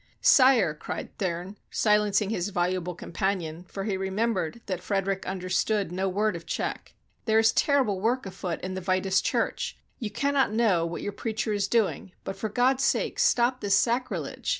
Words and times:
"Sire!" 0.19 0.73
cried 0.73 1.15
Thurn, 1.19 1.57
silencing 1.69 2.31
his 2.31 2.49
voluble 2.49 2.97
compan 2.97 3.39
ion, 3.43 3.65
for 3.65 3.83
he 3.83 3.95
remembered 3.95 4.59
that 4.65 4.81
Frederick 4.81 5.27
understood 5.27 5.91
no 5.91 6.09
word 6.09 6.35
of 6.35 6.47
Czech," 6.47 6.95
there 7.25 7.37
is 7.37 7.51
terrible 7.51 8.01
work 8.01 8.25
afoot 8.25 8.59
in 8.61 8.73
the 8.73 8.81
Vitus 8.81 9.21
Church! 9.21 9.77
You 9.99 10.09
cannot 10.09 10.51
know 10.51 10.87
what 10.87 11.03
your 11.03 11.13
preacher 11.13 11.53
is 11.53 11.67
doing, 11.67 12.13
but, 12.23 12.35
for 12.35 12.49
God's 12.49 12.83
sake, 12.83 13.19
stop 13.19 13.61
this 13.61 13.75
sacrilege! 13.75 14.49